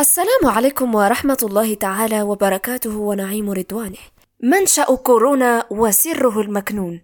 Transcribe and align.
السلام 0.00 0.46
عليكم 0.46 0.94
ورحمة 0.94 1.38
الله 1.42 1.74
تعالى 1.74 2.22
وبركاته 2.22 2.96
ونعيم 2.96 3.50
رضوانه. 3.50 3.98
منشأ 4.42 4.94
كورونا 4.94 5.66
وسره 5.70 6.40
المكنون. 6.40 7.00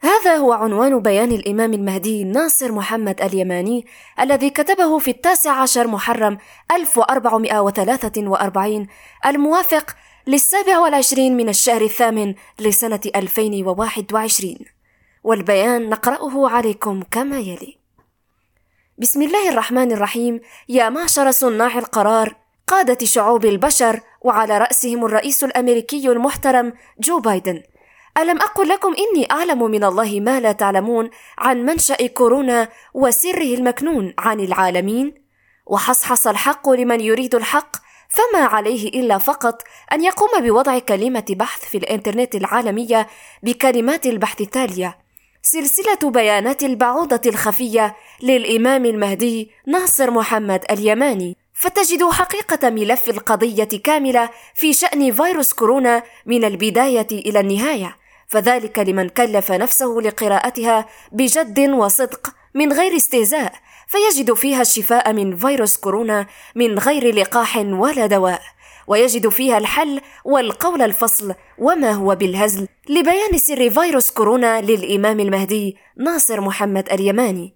هذا 0.00 0.36
هو 0.36 0.52
عنوان 0.52 1.02
بيان 1.02 1.32
الإمام 1.32 1.74
المهدي 1.74 2.24
ناصر 2.24 2.72
محمد 2.72 3.20
اليماني 3.20 3.86
الذي 4.20 4.50
كتبه 4.50 4.98
في 4.98 5.10
التاسع 5.10 5.50
عشر 5.50 5.86
محرم 5.86 6.38
1443 6.72 8.86
الموافق 9.26 9.96
للسابع 10.26 10.78
والعشرين 10.78 11.36
من 11.36 11.48
الشهر 11.48 11.82
الثامن 11.82 12.34
لسنة 12.60 13.00
2021 13.16 14.56
والبيان 15.24 15.88
نقرأه 15.88 16.50
عليكم 16.50 17.02
كما 17.10 17.38
يلي 17.38 17.77
بسم 19.00 19.22
الله 19.22 19.48
الرحمن 19.48 19.92
الرحيم. 19.92 20.40
يا 20.68 20.88
معشر 20.88 21.30
صناع 21.30 21.78
القرار 21.78 22.34
قادة 22.66 23.06
شعوب 23.06 23.44
البشر 23.44 24.00
وعلى 24.22 24.58
رأسهم 24.58 25.04
الرئيس 25.04 25.44
الأمريكي 25.44 26.08
المحترم 26.08 26.72
جو 27.00 27.20
بايدن. 27.20 27.62
ألم 28.18 28.36
أقل 28.36 28.68
لكم 28.68 28.94
إني 28.98 29.30
أعلم 29.30 29.70
من 29.70 29.84
الله 29.84 30.20
ما 30.20 30.40
لا 30.40 30.52
تعلمون 30.52 31.10
عن 31.38 31.66
منشأ 31.66 32.06
كورونا 32.06 32.68
وسره 32.94 33.54
المكنون 33.54 34.14
عن 34.18 34.40
العالمين؟ 34.40 35.14
وحصحص 35.66 36.26
الحق 36.26 36.68
لمن 36.68 37.00
يريد 37.00 37.34
الحق 37.34 37.76
فما 38.08 38.44
عليه 38.44 38.88
إلا 38.88 39.18
فقط 39.18 39.62
أن 39.92 40.04
يقوم 40.04 40.30
بوضع 40.40 40.78
كلمة 40.78 41.24
بحث 41.30 41.64
في 41.64 41.78
الإنترنت 41.78 42.34
العالمية 42.34 43.06
بكلمات 43.42 44.06
البحث 44.06 44.40
التالية. 44.40 45.07
سلسلة 45.42 46.10
بيانات 46.10 46.62
البعوضة 46.62 47.20
الخفية 47.26 47.96
للإمام 48.22 48.84
المهدي 48.84 49.50
ناصر 49.66 50.10
محمد 50.10 50.64
اليماني. 50.70 51.36
فتجد 51.54 52.04
حقيقة 52.04 52.70
ملف 52.70 53.08
القضية 53.08 53.64
كاملة 53.64 54.30
في 54.54 54.72
شأن 54.72 55.12
فيروس 55.12 55.52
كورونا 55.52 56.02
من 56.26 56.44
البداية 56.44 57.06
إلى 57.12 57.40
النهاية. 57.40 57.96
فذلك 58.28 58.78
لمن 58.78 59.08
كلف 59.08 59.52
نفسه 59.52 59.86
لقراءتها 59.86 60.86
بجد 61.12 61.70
وصدق 61.70 62.34
من 62.54 62.72
غير 62.72 62.96
استهزاء 62.96 63.52
فيجد 63.88 64.32
فيها 64.32 64.60
الشفاء 64.62 65.12
من 65.12 65.36
فيروس 65.36 65.76
كورونا 65.76 66.26
من 66.54 66.78
غير 66.78 67.14
لقاح 67.14 67.56
ولا 67.56 68.06
دواء. 68.06 68.40
ويجد 68.88 69.28
فيها 69.28 69.58
الحل 69.58 70.00
والقول 70.24 70.82
الفصل 70.82 71.34
وما 71.58 71.90
هو 71.90 72.14
بالهزل 72.14 72.68
لبيان 72.88 73.38
سر 73.38 73.70
فيروس 73.70 74.10
كورونا 74.10 74.60
للإمام 74.60 75.20
المهدي 75.20 75.76
ناصر 75.96 76.40
محمد 76.40 76.92
اليماني. 76.92 77.54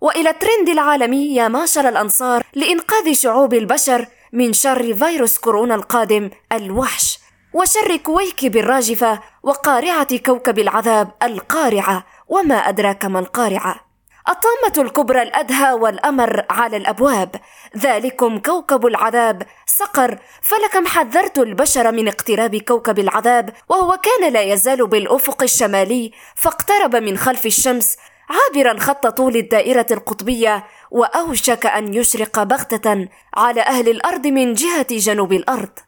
وإلى 0.00 0.30
الترند 0.30 0.68
العالمي 0.68 1.34
يا 1.34 1.48
معشر 1.48 1.88
الأنصار 1.88 2.42
لإنقاذ 2.54 3.12
شعوب 3.12 3.54
البشر 3.54 4.06
من 4.32 4.52
شر 4.52 4.94
فيروس 4.94 5.38
كورونا 5.38 5.74
القادم 5.74 6.30
الوحش 6.52 7.18
وشر 7.54 7.96
كويكب 7.96 8.56
الراجفه 8.56 9.20
وقارعة 9.42 10.16
كوكب 10.16 10.58
العذاب 10.58 11.10
القارعة 11.22 12.06
وما 12.28 12.54
أدراك 12.54 13.04
ما 13.04 13.18
القارعة. 13.18 13.91
الطامة 14.28 14.88
الكبرى 14.88 15.22
الأدهى 15.22 15.72
والأمر 15.72 16.44
على 16.50 16.76
الأبواب. 16.76 17.30
ذلكم 17.76 18.38
كوكب 18.38 18.86
العذاب. 18.86 19.42
سقر 19.66 20.18
فلكم 20.42 20.86
حذرت 20.86 21.38
البشر 21.38 21.92
من 21.92 22.08
اقتراب 22.08 22.56
كوكب 22.56 22.98
العذاب 22.98 23.50
وهو 23.68 23.98
كان 24.02 24.32
لا 24.32 24.42
يزال 24.42 24.86
بالأفق 24.86 25.42
الشمالي 25.42 26.12
فاقترب 26.36 26.96
من 26.96 27.18
خلف 27.18 27.46
الشمس. 27.46 27.96
عابرا 28.30 28.80
خط 28.80 29.06
طول 29.06 29.36
الدائرة 29.36 29.86
القطبية 29.90 30.64
وأوشك 30.90 31.66
أن 31.66 31.94
يشرق 31.94 32.42
بغتة 32.42 33.08
على 33.34 33.60
أهل 33.60 33.88
الأرض 33.88 34.26
من 34.26 34.54
جهة 34.54 34.86
جنوب 34.90 35.32
الأرض. 35.32 35.78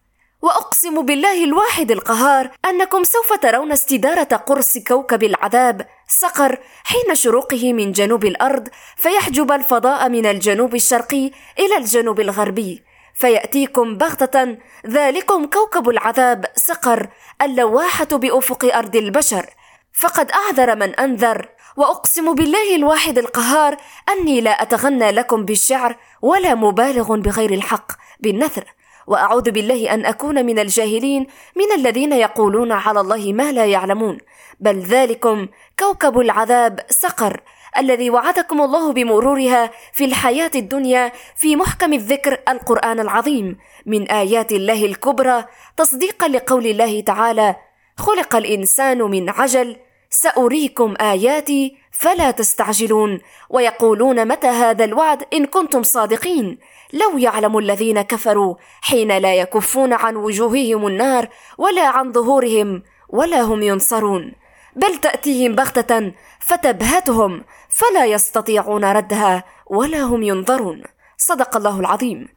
وأقسم 0.45 1.03
بالله 1.03 1.45
الواحد 1.45 1.91
القهار 1.91 2.51
أنكم 2.67 3.05
سوف 3.05 3.33
ترون 3.33 3.73
استدارة 3.73 4.37
قرص 4.37 4.79
كوكب 4.79 5.25
العذاب 5.25 5.87
صقر 6.09 6.59
حين 6.85 7.15
شروقه 7.15 7.73
من 7.73 7.93
جنوب 7.93 8.25
الأرض 8.25 8.69
فيحجب 8.97 9.53
الفضاء 9.53 10.09
من 10.09 10.27
الجنوب 10.27 10.75
الشرقي 10.75 11.31
إلى 11.59 11.77
الجنوب 11.79 12.21
الغربي. 12.21 12.83
فيأتيكم 13.15 13.97
بغتة 13.97 14.57
ذلكم 14.87 15.47
كوكب 15.47 15.89
العذاب 15.89 16.45
صقر 16.57 17.09
اللواحة 17.43 18.05
بأفق 18.13 18.77
أرض 18.77 18.97
البشر. 18.97 19.47
فقد 19.93 20.31
أعذر 20.31 20.77
من 20.77 20.95
أنذر. 20.95 21.49
وأقسم 21.77 22.35
بالله 22.35 22.77
الواحد 22.77 23.19
القهار 23.19 23.77
أني 24.11 24.41
لا 24.41 24.63
أتغنى 24.63 25.11
لكم 25.11 25.45
بالشعر 25.45 25.97
ولا 26.23 26.55
مبالغ 26.55 27.17
بغير 27.17 27.53
الحق 27.53 27.93
بالنثر. 28.21 28.74
وأعوذ 29.07 29.51
بالله 29.51 29.95
أن 29.95 30.07
أكون 30.07 30.47
من 30.47 30.59
الجاهلين 30.59 31.27
من 31.57 31.73
الذين 31.75 32.13
يقولون 32.13 32.73
على 32.73 33.01
الله 33.01 33.33
ما 33.33 33.53
لا 33.53 33.65
يعلمون. 33.67 34.19
بل 34.61 34.81
ذلكم 34.81 35.49
كوكب 35.79 36.19
العذاب 36.19 36.81
سقر 36.91 37.41
الذي 37.79 38.11
وعدكم 38.11 38.63
الله 38.63 38.93
بمرورها 38.93 39.71
في 39.93 40.05
الحياة 40.05 40.51
الدنيا 40.55 41.13
في 41.37 41.57
محكم 41.57 41.93
الذكر 41.93 42.39
القرآن 42.49 43.01
العظيم. 43.01 43.59
من 43.87 44.11
آيات 44.11 44.53
الله 44.53 44.85
الكبرى 44.85 45.45
تصديقا 45.77 46.29
لقول 46.29 46.67
الله 46.67 47.01
تعالى 47.01 47.57
خلق 47.97 48.37
الإنسان 48.37 48.99
من 48.99 49.31
عجل 49.31 49.77
سأريكم 50.15 50.95
آياتي 51.01 51.77
فلا 51.91 52.31
تستعجلون. 52.31 53.21
ويقولون 53.51 54.29
متى 54.29 54.47
هذا 54.47 54.85
الوعد 54.85 55.25
إن 55.33 55.47
كنتم 55.47 55.83
صادقين؟ 55.83 56.59
لو 56.93 57.19
يعلم 57.19 57.59
الذين 57.59 58.03
كفروا 58.03 58.55
حين 58.83 59.19
لا 59.19 59.35
يكفون 59.35 59.93
عن 59.93 60.17
وجوههم 60.17 60.87
النار 60.87 61.29
ولا 61.59 61.87
عن 61.87 62.13
ظهورهم 62.13 62.83
ولا 63.09 63.41
هم 63.41 63.63
ينصرون. 63.63 64.33
بل 64.77 64.97
تأتيهم 64.97 65.55
بغتة 65.55 66.13
فتبهتهم 66.41 67.45
فلا 67.69 68.05
يستطيعون 68.05 68.85
ردها 68.85 69.45
ولا 69.67 70.03
هم 70.03 70.23
ينظرون. 70.23 70.83
صدق 71.19 71.57
الله 71.57 71.81
العظيم. 71.81 72.29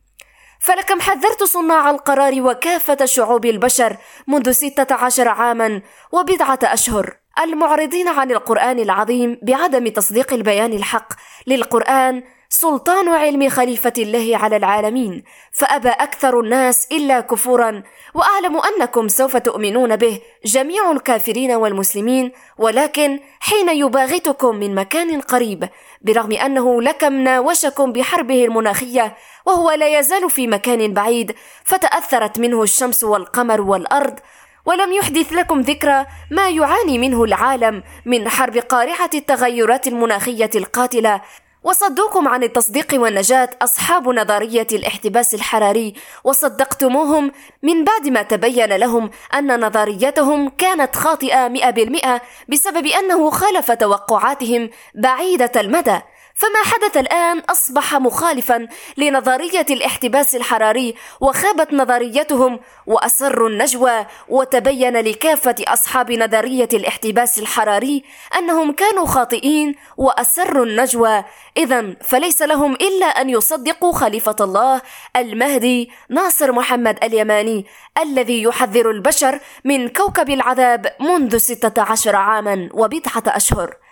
فلكم 0.60 1.02
حذرت 1.02 1.44
صناع 1.44 1.90
القرار 1.90 2.42
وكافة 2.42 3.06
شعوب 3.06 3.46
البشر 3.46 3.98
منذ 4.28 4.52
ستة 4.52 4.96
عشر 4.96 5.28
عاما 5.28 5.82
وبضعة 6.12 6.60
أشهر. 6.64 7.27
المعرضين 7.44 8.08
عن 8.08 8.32
القرآن 8.32 8.80
العظيم 8.80 9.40
بعدم 9.42 9.88
تصديق 9.88 10.34
البيان 10.34 10.74
الحق 10.74 11.14
للقرآن 11.48 12.24
سلطان 12.50 13.10
علم 13.10 13.50
خليفة 13.50 13.94
الله 13.98 14.38
على 14.38 14.56
العالمين 14.56 15.24
فأبى 15.52 15.90
أكثر 15.90 16.40
الناس 16.40 16.88
إلا 16.92 17.20
كفورا 17.20 17.84
وأعلم 18.14 18.58
أنكم 18.58 19.08
سوف 19.08 19.38
تؤمنون 19.38 19.96
به 19.96 20.22
جميع 20.46 20.92
الكافرين 20.92 21.52
والمسلمين 21.52 22.32
ولكن 22.58 23.20
حين 23.40 23.70
يباغتكم 23.70 24.56
من 24.56 24.76
مكان 24.76 25.22
قريب 25.22 25.70
برغم 26.02 26.32
أنه 26.32 26.82
لكم 26.82 27.14
ناوشكم 27.14 27.92
بحربه 27.92 28.46
المناخية 28.46 29.16
وهو 29.46 29.72
لا 29.72 30.00
يزال 30.00 30.30
في 30.30 30.48
مكان 30.48 30.94
بعيد 30.94 31.36
فتأثرت 31.64 32.40
منه 32.40 32.64
الشمس 32.64 33.04
والقمر 33.04 33.62
والأرض 33.62 34.20
ولم 34.68 34.94
يحدث 34.94 35.34
لكم 35.34 35.62
ذكرى 35.62 36.06
ما 36.32 36.50
يعاني 36.50 36.98
منه 36.98 37.24
العالم 37.24 37.84
من 38.06 38.30
حرب 38.30 38.58
قارحة 38.58 39.10
التغيرات 39.14 39.88
المناخية 39.88 40.50
القاتلة. 40.56 41.22
وصدوكم 41.64 42.28
عن 42.28 42.44
التصديق 42.44 42.88
والنجاة 42.94 43.50
أصحاب 43.62 44.10
نظرية 44.10 44.68
الاحتباس 44.72 45.34
الحراري. 45.34 45.94
وصدقتموهم 46.24 47.32
من 47.64 47.84
بعد 47.84 48.08
ما 48.08 48.22
تبين 48.22 48.74
لهم 48.74 49.10
أن 49.34 49.60
نظريتهم 49.66 50.50
كانت 50.50 50.96
خاطئة 50.96 51.48
مئة 51.48 51.70
بالمئة 51.70 52.22
بسبب 52.50 52.86
أنه 52.86 53.30
خالف 53.30 53.72
توقعاتهم 53.72 54.70
بعيدة 54.96 55.52
المدى. 55.56 56.00
فما 56.38 56.64
حدث 56.64 56.98
الآن 56.98 57.40
أصبح 57.40 57.96
مخالفا 57.96 58.68
لنظرية 58.98 59.66
الاحتباس 59.70 60.36
الحراري 60.36 60.96
وخابت 61.22 61.74
نظريتهم 61.74 62.60
وأسروا 62.86 63.50
النجوى 63.50 64.06
وتبين 64.30 64.98
لكافة 64.98 65.56
أصحاب 65.60 66.12
نظرية 66.12 66.70
الاحتباس 66.74 67.40
الحراري 67.40 68.04
أنهم 68.38 68.72
كانوا 68.72 69.06
خاطئين 69.06 69.76
وأسروا 69.98 70.66
النجوى. 70.66 71.24
إذا 71.58 71.96
فليس 72.02 72.42
لهم 72.42 72.74
إلا 72.74 73.06
أن 73.06 73.30
يصدقوا 73.30 73.94
خليفة 73.94 74.36
الله 74.42 74.82
المهدي 75.16 75.92
ناصر 76.10 76.52
محمد 76.52 77.04
اليماني 77.04 77.66
الذي 78.02 78.44
يحذر 78.44 78.92
البشر 78.92 79.40
من 79.66 79.90
كوكب 79.90 80.30
العذاب 80.30 80.96
منذ 81.00 81.38
ستة 81.38 81.82
عشر 81.82 82.16
عاما 82.16 82.70
وبضعة 82.74 83.24
أشهر. 83.28 83.87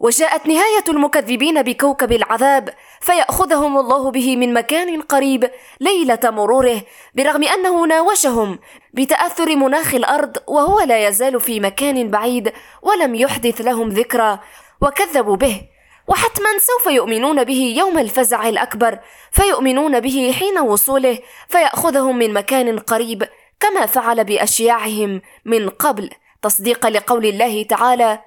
وجاءت 0.00 0.46
نهاية 0.46 0.84
المكذبين 0.88 1.62
بكوكب 1.62 2.12
العذاب 2.12 2.74
فيأخذهم 3.00 3.78
الله 3.78 4.10
به 4.10 4.36
من 4.36 4.54
مكان 4.54 5.00
قريب 5.00 5.50
ليلة 5.80 6.20
مروره 6.24 6.82
برغم 7.14 7.44
أنه 7.44 7.86
ناوشهم 7.86 8.58
بتأثر 8.94 9.56
مناخ 9.56 9.94
الأرض 9.94 10.36
وهو 10.46 10.80
لا 10.80 11.08
يزال 11.08 11.40
في 11.40 11.60
مكان 11.60 12.10
بعيد 12.10 12.52
ولم 12.82 13.14
يحدث 13.14 13.60
لهم 13.60 13.88
ذكرى 13.88 14.38
وكذبوا 14.80 15.36
به. 15.36 15.62
وحتما 16.08 16.48
سوف 16.58 16.92
يؤمنون 16.92 17.44
به 17.44 17.74
يوم 17.78 17.98
الفزع 17.98 18.48
الأكبر 18.48 18.98
فيؤمنون 19.32 20.00
به 20.00 20.34
حين 20.38 20.58
وصوله 20.58 21.18
فيأخذهم 21.48 22.18
من 22.18 22.32
مكان 22.32 22.78
قريب 22.78 23.28
كما 23.60 23.86
فعل 23.86 24.24
بأشياعهم 24.24 25.20
من 25.44 25.68
قبل. 25.68 26.10
تصديقا 26.42 26.90
لقول 26.90 27.26
الله 27.26 27.62
تعالى 27.62 28.18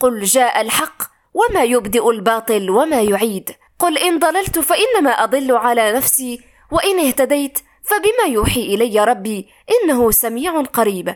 قل 0.00 0.22
جاء 0.22 0.60
الحق 0.60 1.11
وما 1.34 1.62
يبدئ 1.62 2.10
الباطل 2.10 2.70
وما 2.70 3.00
يعيد. 3.00 3.50
قل 3.78 3.98
إن 3.98 4.18
ضللت 4.18 4.58
فإنما 4.58 5.10
أضل 5.10 5.56
على 5.56 5.92
نفسي 5.92 6.40
وإن 6.72 6.98
اهتديت 6.98 7.58
فبما 7.82 8.32
يوحي 8.32 8.60
إلي 8.60 9.04
ربي 9.04 9.48
إنه 9.70 10.10
سميع 10.10 10.60
قريب. 10.60 11.14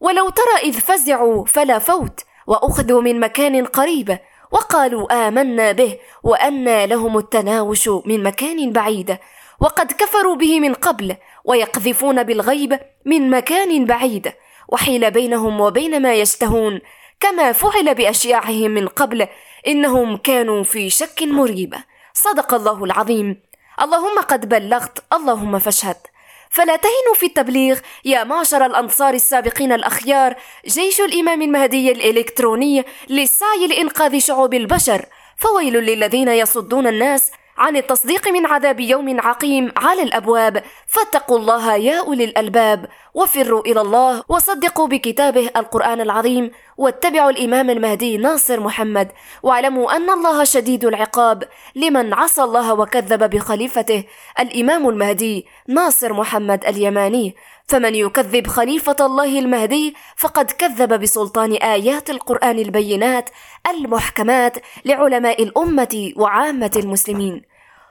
ولو 0.00 0.28
ترى 0.28 0.56
إذ 0.62 0.72
فزعوا 0.72 1.44
فلا 1.44 1.78
فوت 1.78 2.20
وأخذوا 2.46 3.00
من 3.00 3.20
مكان 3.20 3.64
قريب 3.66 4.18
وقالوا 4.52 5.28
آمنا 5.28 5.72
به 5.72 5.98
وأنى 6.22 6.86
لهم 6.86 7.18
التناوش 7.18 7.88
من 7.88 8.22
مكان 8.22 8.72
بعيد. 8.72 9.18
وقد 9.60 9.92
كفروا 9.92 10.36
به 10.36 10.60
من 10.60 10.74
قبل 10.74 11.16
ويقذفون 11.44 12.22
بالغيب 12.22 12.80
من 13.04 13.30
مكان 13.30 13.84
بعيد. 13.84 14.32
وحيل 14.68 15.10
بينهم 15.10 15.60
وبين 15.60 16.02
ما 16.02 16.14
يشتهون 16.14 16.80
كما 17.20 17.52
فعل 17.52 17.94
بأشياعهم 17.94 18.70
من 18.70 18.88
قبل 18.88 19.26
إنهم 19.66 20.16
كانوا 20.16 20.62
في 20.62 20.90
شك 20.90 21.22
مريب. 21.22 21.74
صدق 22.14 22.54
الله 22.54 22.84
العظيم. 22.84 23.42
اللهم 23.82 24.18
قد 24.18 24.48
بلغت 24.48 24.98
اللهم 25.12 25.58
فاشهد. 25.58 25.96
فلا 26.50 26.76
تهنوا 26.76 27.14
في 27.14 27.26
التبليغ 27.26 27.78
يا 28.04 28.24
معشر 28.24 28.66
الأنصار 28.66 29.14
السابقين 29.14 29.72
الأخيار 29.72 30.34
جيش 30.66 31.00
الإمام 31.00 31.42
المهدي 31.42 31.92
الإلكتروني 31.92 32.84
للسعي 33.08 33.66
لإنقاذ 33.66 34.18
شعوب 34.18 34.54
البشر. 34.54 35.06
فويل 35.36 35.74
للذين 35.74 36.28
يصدون 36.28 36.86
الناس 36.86 37.30
عن 37.58 37.76
التصديق 37.76 38.28
من 38.28 38.46
عذاب 38.46 38.80
يوم 38.80 39.20
عقيم 39.20 39.72
على 39.76 40.02
الأبواب. 40.02 40.62
فاتقوا 40.86 41.38
الله 41.38 41.76
يا 41.76 41.98
أولي 42.00 42.24
الألباب 42.24 42.88
وفروا 43.14 43.60
إلى 43.60 43.80
الله 43.80 44.22
وصدقوا 44.28 44.86
بكتابه 44.86 45.50
القرآن 45.56 46.00
العظيم. 46.00 46.50
واتبعوا 46.76 47.30
الإمام 47.30 47.70
المهدي 47.70 48.16
ناصر 48.16 48.60
محمد. 48.60 49.12
واعلموا 49.42 49.96
أن 49.96 50.10
الله 50.10 50.44
شديد 50.44 50.84
العقاب 50.84 51.44
لمن 51.76 52.14
عصى 52.14 52.42
الله 52.42 52.74
وكذب 52.74 53.30
بخليفته 53.30 54.04
الإمام 54.40 54.88
المهدي 54.88 55.46
ناصر 55.68 56.12
محمد 56.12 56.64
اليماني. 56.64 57.34
فمن 57.68 57.94
يكذب 57.94 58.46
خليفة 58.46 58.96
الله 59.00 59.38
المهدي 59.38 59.94
فقد 60.16 60.50
كذب 60.50 61.00
بسلطان 61.00 61.52
آيات 61.52 62.10
القرآن 62.10 62.58
البينات 62.58 63.30
المحكمات 63.70 64.56
لعلماء 64.84 65.42
الأمة 65.42 66.12
وعامة 66.16 66.70
المسلمين. 66.76 67.42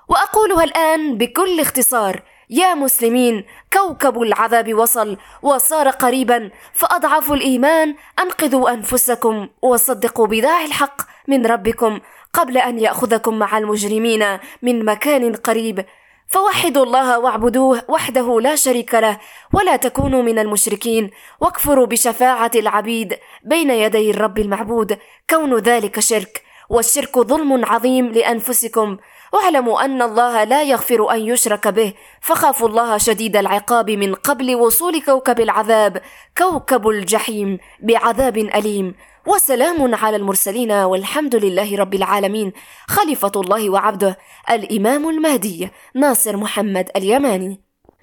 وأقولها 0.07 0.63
الآن 0.63 1.17
بكل 1.17 1.59
اختصار 1.59 2.21
يا 2.53 2.73
مسلمين 2.73 3.45
كوكب 3.73 4.21
العذاب 4.21 4.73
وصل 4.73 5.17
وصار 5.41 5.89
قريبا 5.89 6.51
فأضعفوا 6.73 7.35
الإيمان 7.35 7.95
أنقذوا 8.19 8.69
أنفسكم 8.69 9.47
وصدقوا 9.61 10.27
بداعي 10.27 10.65
الحق 10.65 11.01
من 11.27 11.45
ربكم 11.45 11.99
قبل 12.33 12.57
أن 12.57 12.79
يأخذكم 12.79 13.39
مع 13.39 13.57
المجرمين 13.57 14.39
من 14.61 14.85
مكان 14.85 15.35
قريب. 15.35 15.85
فوحدوا 16.27 16.83
الله 16.83 17.19
واعبدوه 17.19 17.81
وحده 17.87 18.41
لا 18.41 18.55
شريك 18.55 18.95
له 18.95 19.17
ولا 19.53 19.75
تكونوا 19.75 20.21
من 20.21 20.39
المشركين. 20.39 21.11
واكفروا 21.41 21.85
بشفاعة 21.85 22.51
العبيد 22.55 23.17
بين 23.43 23.69
يدي 23.69 24.11
الرب 24.11 24.39
المعبود 24.39 24.97
كون 25.29 25.57
ذلك 25.57 25.99
شرك. 25.99 26.52
والشرك 26.73 27.19
ظلم 27.19 27.65
عظيم 27.65 28.07
لأنفسكم. 28.07 28.97
واعلموا 29.33 29.85
أن 29.85 30.01
الله 30.01 30.43
لا 30.43 30.63
يغفر 30.63 31.11
أن 31.11 31.19
يشرك 31.19 31.67
به. 31.67 31.93
فخافوا 32.21 32.67
الله 32.67 32.97
شديد 32.97 33.37
العقاب 33.37 33.91
من 33.91 34.15
قبل 34.15 34.55
وصول 34.55 35.01
كوكب 35.01 35.39
العذاب 35.39 36.01
كوكب 36.37 36.87
الجحيم 36.87 37.57
بعذاب 37.79 38.37
أليم. 38.37 38.95
وسلام 39.27 39.95
على 39.95 40.15
المرسلين 40.15 40.71
والحمد 40.71 41.35
لله 41.35 41.77
رب 41.77 41.93
العالمين. 41.93 42.53
خليفة 42.87 43.31
الله 43.35 43.69
وعبده 43.69 44.17
الإمام 44.49 45.09
المهدي 45.09 45.69
ناصر 45.95 46.37
محمد 46.37 46.89
اليماني. 46.95 47.61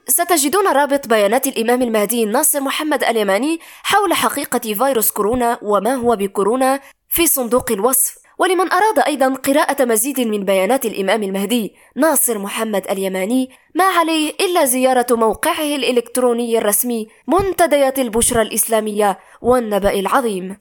ستجدون 0.08 0.67
رابط 0.69 1.08
بيانات 1.08 1.46
الإمام 1.46 1.82
المهدي 1.82 2.25
ناصر 2.25 2.61
محمد 2.61 3.05
اليماني 3.05 3.61
حول 3.82 4.14
حقيقة 4.14 4.75
فيروس 4.75 5.11
كورونا 5.11 5.58
وما 5.62 5.94
هو 5.94 6.17
بكورونا 6.17 6.81
في 7.08 7.26
صندوق 7.26 7.72
الوصف. 7.72 8.19
ولمن 8.41 8.73
أراد 8.73 8.99
أيضا 8.99 9.35
قراءة 9.35 9.85
مزيد 9.85 10.21
من 10.21 10.45
بيانات 10.45 10.87
الإمام 10.87 11.23
المهدي 11.23 11.75
ناصر 11.97 12.39
محمد 12.39 12.87
اليماني 12.91 13.51
ما 13.75 13.85
عليه 13.85 14.33
إلا 14.41 14.65
زيارة 14.65 15.07
موقعه 15.11 15.77
الإلكتروني 15.77 16.59
الرسمي 16.59 17.09
منتديات 17.27 17.99
البشرى 17.99 18.43
الإسلامية 18.43 19.19
والنبأ 19.43 19.95
العظيم. 19.95 20.57